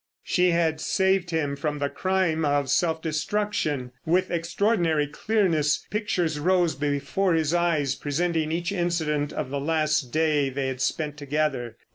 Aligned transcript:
She 0.23 0.49
had 0.49 0.81
saved 0.81 1.29
him 1.29 1.55
from 1.55 1.77
the 1.77 1.87
crime 1.87 2.43
of 2.43 2.71
self 2.71 3.03
destruction. 3.03 3.91
With 4.03 4.31
extraordinary 4.31 5.05
clearness 5.05 5.85
pictures 5.91 6.39
rose 6.39 6.73
before 6.73 7.35
his 7.35 7.53
eyes 7.53 7.93
presenting 7.93 8.51
each 8.51 8.71
incident 8.71 9.31
of 9.31 9.51
the 9.51 9.59
last 9.61 10.11
day 10.11 10.49
they 10.49 10.69
had 10.69 10.81
spent 10.81 11.17
together. 11.17 11.77